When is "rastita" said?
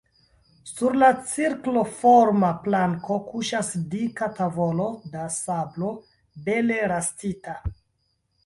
6.95-7.59